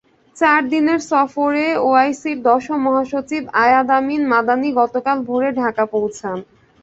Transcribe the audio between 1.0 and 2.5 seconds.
সফরে ওআইসির